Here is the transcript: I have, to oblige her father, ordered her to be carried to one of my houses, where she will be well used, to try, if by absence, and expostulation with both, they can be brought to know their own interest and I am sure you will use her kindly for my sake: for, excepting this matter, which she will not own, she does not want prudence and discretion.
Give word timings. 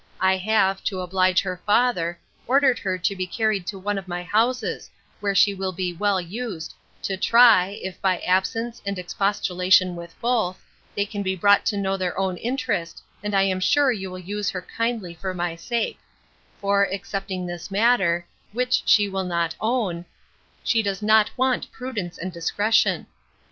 I 0.19 0.35
have, 0.37 0.83
to 0.85 1.01
oblige 1.01 1.43
her 1.43 1.61
father, 1.63 2.17
ordered 2.47 2.79
her 2.79 2.97
to 2.97 3.15
be 3.15 3.27
carried 3.27 3.67
to 3.67 3.77
one 3.77 3.99
of 3.99 4.07
my 4.07 4.23
houses, 4.23 4.89
where 5.19 5.35
she 5.35 5.53
will 5.53 5.71
be 5.73 5.93
well 5.93 6.19
used, 6.19 6.73
to 7.03 7.15
try, 7.17 7.77
if 7.83 8.01
by 8.01 8.17
absence, 8.21 8.81
and 8.83 8.97
expostulation 8.97 9.95
with 9.95 10.19
both, 10.19 10.59
they 10.95 11.05
can 11.05 11.21
be 11.21 11.35
brought 11.35 11.67
to 11.67 11.77
know 11.77 11.97
their 11.97 12.17
own 12.17 12.37
interest 12.37 13.03
and 13.21 13.35
I 13.35 13.43
am 13.43 13.59
sure 13.59 13.91
you 13.91 14.09
will 14.09 14.17
use 14.17 14.49
her 14.49 14.63
kindly 14.75 15.13
for 15.13 15.35
my 15.35 15.55
sake: 15.55 15.99
for, 16.59 16.87
excepting 16.89 17.45
this 17.45 17.69
matter, 17.69 18.25
which 18.53 18.81
she 18.87 19.07
will 19.07 19.23
not 19.23 19.53
own, 19.61 20.05
she 20.63 20.81
does 20.81 21.03
not 21.03 21.29
want 21.37 21.71
prudence 21.71 22.17
and 22.17 22.33
discretion. 22.33 23.05